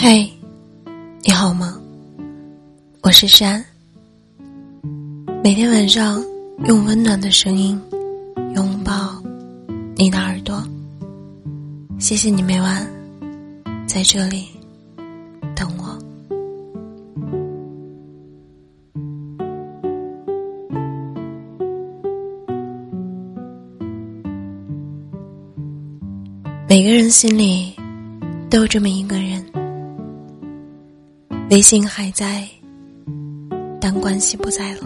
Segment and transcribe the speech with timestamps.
[0.00, 0.30] 嘿，
[1.24, 1.76] 你好吗？
[3.02, 3.62] 我是山。
[5.42, 6.22] 每天晚上
[6.66, 7.78] 用温暖的声音
[8.54, 9.20] 拥抱
[9.96, 10.62] 你的耳朵。
[11.98, 12.88] 谢谢你每晚
[13.88, 14.46] 在这里
[15.52, 15.98] 等我。
[26.68, 27.74] 每个人心里
[28.48, 29.44] 都有这么一个人，
[31.50, 32.46] 微信还在，
[33.80, 34.80] 但关系不在了。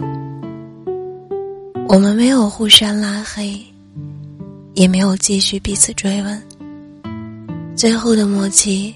[1.89, 3.59] 我们没有互删拉黑，
[4.73, 6.41] 也没有继续彼此追问，
[7.75, 8.95] 最后的默契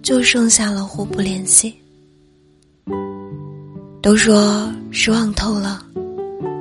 [0.00, 1.74] 就剩下了互不联系。
[4.00, 5.84] 都说失望透了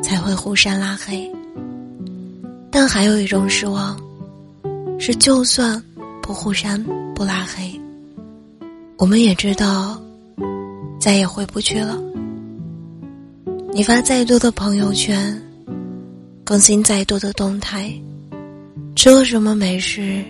[0.02, 1.31] 才会互删拉黑，
[2.72, 3.95] 但还有一种失望。
[5.00, 5.81] 是，就算
[6.20, 6.84] 不互删
[7.14, 7.80] 不拉黑，
[8.98, 10.02] 我们也知道
[11.02, 11.99] 再也回不去了。
[13.73, 15.41] 你发再多的朋友圈，
[16.43, 17.91] 更新再多的动态，
[18.95, 20.23] 吃了什么美食，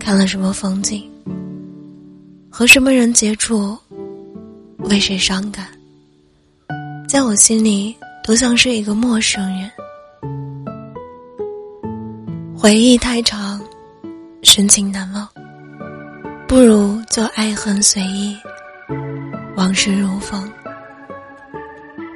[0.00, 1.08] 看了什么风景，
[2.50, 3.78] 和什么人接触，
[4.78, 5.68] 为谁伤感，
[7.08, 9.70] 在我心里都像是一个陌生人。
[12.56, 13.62] 回忆太长，
[14.42, 15.28] 深情难忘。
[16.48, 18.36] 不如就爱恨随意，
[19.56, 20.50] 往事如风。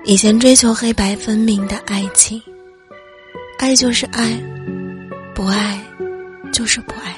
[0.05, 2.41] 以前追求黑白分明的爱情，
[3.59, 4.33] 爱就是爱，
[5.35, 5.79] 不爱
[6.53, 7.15] 就是不爱。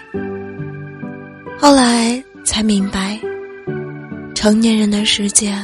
[1.58, 3.20] 后来才明白，
[4.34, 5.54] 成年人的世界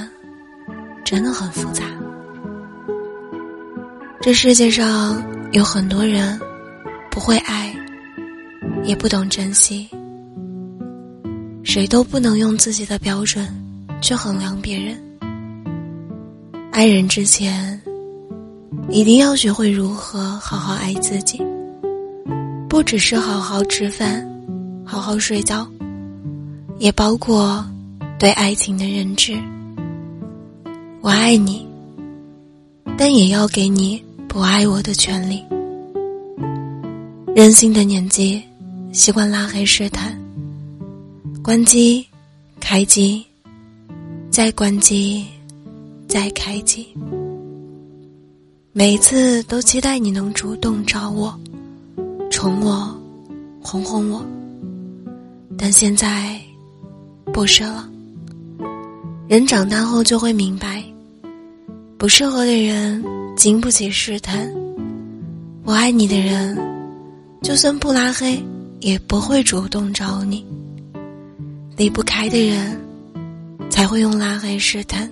[1.04, 1.84] 真的很复杂。
[4.20, 6.38] 这世界上有很多人。
[7.08, 7.74] 不会爱，
[8.84, 9.88] 也不懂珍惜。
[11.64, 13.48] 谁都不能用自己的标准
[14.00, 14.96] 去衡量别人。
[16.70, 17.80] 爱人之前，
[18.90, 21.40] 一定要学会如何好好爱自己。
[22.68, 24.28] 不只是好好吃饭，
[24.84, 25.66] 好好睡觉，
[26.78, 27.64] 也包括
[28.18, 29.38] 对爱情的认知。
[31.00, 31.66] 我爱你，
[32.98, 35.42] 但也要给你不爱我的权利。
[37.34, 38.42] 任性的年纪，
[38.92, 40.14] 习惯拉黑试探，
[41.42, 42.06] 关机，
[42.60, 43.24] 开机，
[44.36, 45.24] 再关机，
[46.06, 46.86] 再开机。
[48.74, 51.34] 每次都期待你能主动找我，
[52.30, 52.94] 宠我，
[53.62, 54.22] 哄哄我。
[55.56, 56.38] 但现在，
[57.32, 57.88] 不是了。
[59.26, 60.84] 人长大后就会明白，
[61.96, 63.02] 不适合的人
[63.38, 64.46] 经不起试探，
[65.64, 66.54] 不爱你的人。
[67.40, 68.38] 就算不拉黑，
[68.80, 70.44] 也不会主动找你。
[71.74, 72.78] 离不开的人，
[73.76, 75.06] 才会用拉黑试探。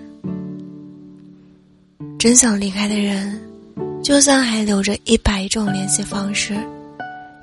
[2.18, 3.38] 真想离开的人，
[4.02, 6.54] 就算还留着一百种联系方式，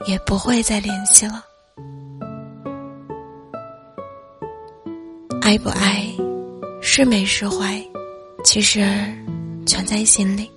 [0.08, 1.44] 也不会再联系了。
[5.44, 6.08] 爱不爱，
[6.82, 7.80] 是没是坏，
[8.44, 8.80] 其实
[9.68, 10.50] 全在心里。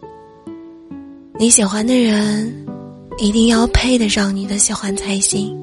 [1.39, 2.65] 你喜欢的人。
[3.17, 5.57] 一定要配得上你的喜欢才行。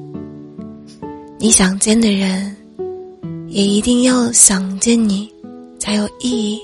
[1.38, 2.56] 你想见的人，
[3.52, 5.30] 也一定要想见你，
[5.78, 6.58] 才有意义。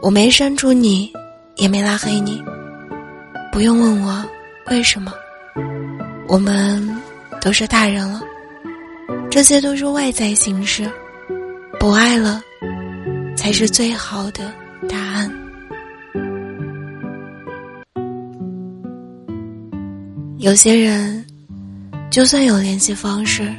[0.00, 1.12] 我没删除你，
[1.56, 2.40] 也没拉黑你，
[3.50, 4.24] 不用问我
[4.70, 5.12] 为什么。
[6.28, 6.88] 我们
[7.40, 8.22] 都是大人了，
[9.28, 10.88] 这些都是外在形式。
[11.80, 12.40] 不爱了，
[13.36, 14.52] 才是最好的
[14.88, 15.28] 答案。
[20.38, 21.26] 有些人，
[22.12, 23.52] 就算有联系方式，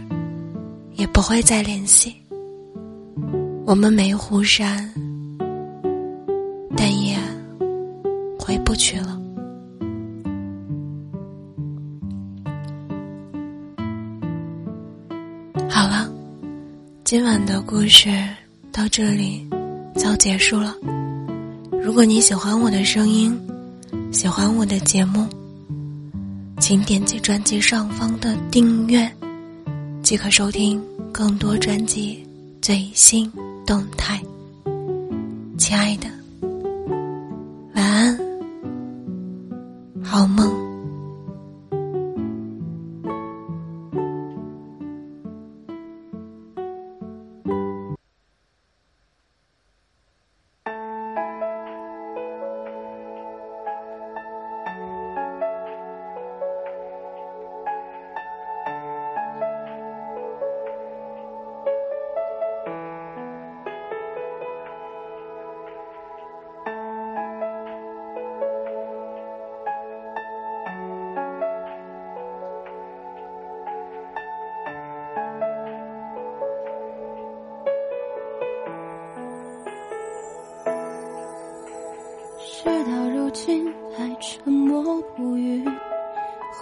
[0.97, 2.13] 也不会再联系。
[3.65, 4.91] 我们没互删，
[6.75, 7.17] 但也
[8.39, 9.19] 回不去了。
[15.69, 16.09] 好了，
[17.03, 18.09] 今晚的故事
[18.71, 19.47] 到这里
[19.95, 20.75] 就结束了。
[21.83, 23.37] 如果你喜欢我的声音，
[24.11, 25.27] 喜欢我的节目。
[26.59, 29.09] 请点击专辑上方的订阅，
[30.07, 30.81] 即可收听
[31.11, 32.25] 更多专辑
[32.61, 33.29] 最新
[33.65, 34.23] 动态。
[35.57, 36.07] 亲爱的，
[82.49, 84.81] 事到如今还沉默
[85.17, 85.61] 不语，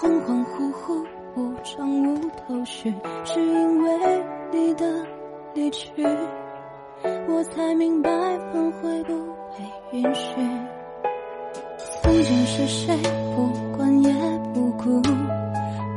[0.01, 1.05] 恍恍惚惚，
[1.35, 2.91] 无章无头绪，
[3.23, 5.05] 只因为你的
[5.53, 5.91] 离去，
[7.29, 9.13] 我才明白挽回不
[9.91, 10.31] 被允许。
[12.01, 12.97] 曾经是谁
[13.35, 14.11] 不管也
[14.55, 14.99] 不顾，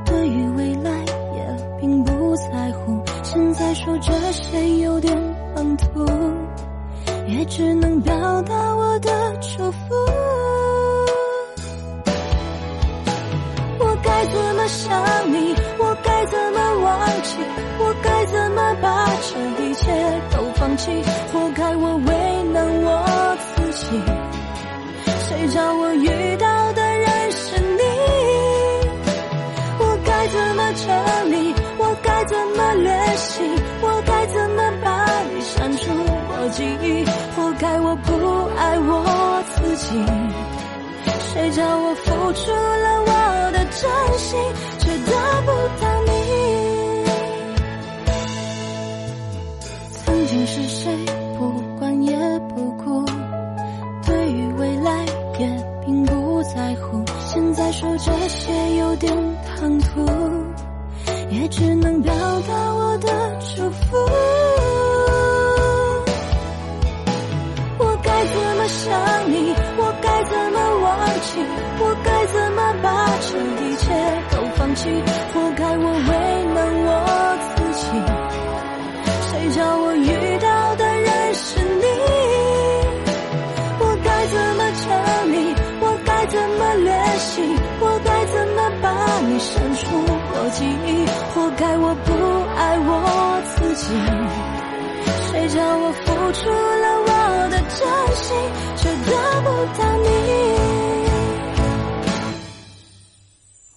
[0.05, 0.91] 对于未来
[1.35, 5.17] 也并不在乎，现在说这些有点
[5.57, 6.05] 唐突。
[7.27, 9.37] 也只能表达我的
[20.79, 20.91] 弃？
[21.33, 23.85] 活该我为难我自己。
[25.29, 27.83] 谁叫我遇到的人是你？
[29.81, 30.87] 我该怎么整
[31.31, 31.55] 理？
[31.77, 33.43] 我该怎么练习？
[33.83, 35.05] 我该怎么把
[35.35, 35.91] 你删除
[36.31, 37.05] 我记忆？
[37.37, 38.15] 活该我不
[38.57, 39.87] 爱我自己，
[41.33, 43.11] 谁叫我付出了我
[43.53, 44.39] 的真心，
[44.79, 45.49] 却得不
[45.83, 46.68] 到你？
[50.51, 50.91] 是谁
[51.39, 52.17] 不管也
[52.49, 53.05] 不顾，
[54.07, 55.05] 对于未来
[55.39, 55.47] 也
[55.85, 59.15] 并不在乎，现在说这些有点
[59.45, 60.07] 唐突，
[61.29, 63.09] 也只能表达我的
[63.41, 63.97] 祝福。
[67.79, 70.89] 我该怎么想你，我该怎么忘
[71.21, 71.45] 记？
[71.81, 72.89] 我该怎么把
[73.21, 73.29] 这
[73.65, 73.85] 一切
[74.31, 74.89] 都放弃？
[75.35, 76.18] 活该我为
[86.49, 87.43] 怎么联系？
[87.79, 88.89] 我该怎么把
[89.29, 89.85] 你删除
[90.33, 91.05] 我记忆？
[91.35, 92.09] 活该我不
[92.57, 92.91] 爱我
[93.45, 93.85] 自己。
[95.29, 97.13] 谁叫我付出了我
[97.51, 97.79] 的真
[98.17, 98.27] 心？
[98.77, 99.13] 却得
[99.43, 99.47] 不
[99.77, 100.09] 到你，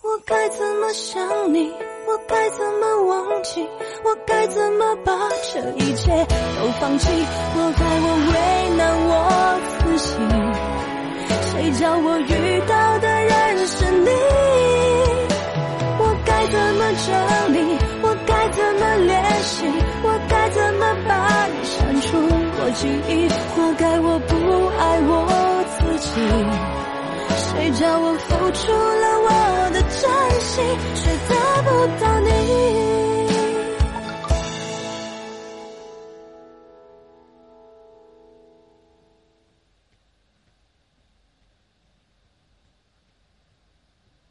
[0.03, 1.73] 我该怎么想你？
[2.07, 3.68] 我该怎么忘记？
[4.06, 5.12] 我该怎么把
[5.53, 6.09] 这一切
[6.57, 7.09] 都放弃？
[7.53, 10.09] 活该我为难我自己，
[11.62, 14.10] 谁叫我遇到的人是你？
[16.00, 17.13] 我该怎么整
[17.54, 17.78] 理？
[18.02, 19.13] 我该怎么联
[19.44, 19.69] 系？
[20.02, 22.18] 我该怎么把你删除？
[22.18, 24.34] 我记忆，活该我不
[24.80, 25.13] 爱我
[25.78, 26.10] 自己。
[27.30, 29.30] 谁叫我付出了我
[29.69, 30.02] 的真
[30.42, 30.66] 心，
[30.96, 31.00] 却
[31.30, 31.31] 得
[31.62, 31.69] 不
[32.04, 32.41] 到你。